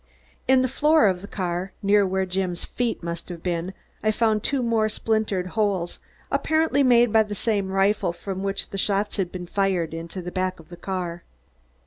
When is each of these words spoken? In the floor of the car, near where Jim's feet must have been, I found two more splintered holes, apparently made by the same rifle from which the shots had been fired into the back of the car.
In 0.47 0.63
the 0.63 0.67
floor 0.67 1.05
of 1.07 1.21
the 1.21 1.27
car, 1.27 1.73
near 1.83 2.07
where 2.07 2.25
Jim's 2.25 2.65
feet 2.65 3.03
must 3.03 3.29
have 3.29 3.43
been, 3.43 3.71
I 4.03 4.09
found 4.09 4.41
two 4.41 4.63
more 4.63 4.89
splintered 4.89 5.49
holes, 5.53 5.99
apparently 6.31 6.81
made 6.81 7.13
by 7.13 7.21
the 7.21 7.35
same 7.35 7.69
rifle 7.69 8.11
from 8.11 8.41
which 8.41 8.71
the 8.71 8.79
shots 8.79 9.17
had 9.17 9.31
been 9.31 9.45
fired 9.45 9.93
into 9.93 10.23
the 10.23 10.31
back 10.31 10.59
of 10.59 10.69
the 10.69 10.75
car. 10.77 11.21